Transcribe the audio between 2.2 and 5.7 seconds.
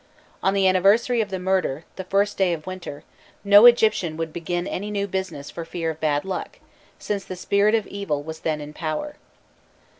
day of winter, no Egyptian would begin any new business for